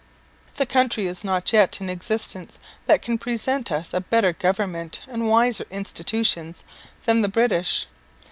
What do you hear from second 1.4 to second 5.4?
yet in existence that can present us a better government and